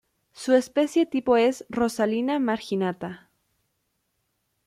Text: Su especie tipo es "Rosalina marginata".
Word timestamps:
Su 0.33 0.53
especie 0.55 1.05
tipo 1.05 1.37
es 1.37 1.63
"Rosalina 1.69 2.39
marginata". 2.39 3.29